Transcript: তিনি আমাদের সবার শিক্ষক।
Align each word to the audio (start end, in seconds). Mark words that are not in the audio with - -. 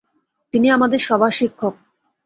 তিনি 0.53 0.67
আমাদের 0.69 0.99
সবার 0.99 1.31
শিক্ষক। 1.31 1.73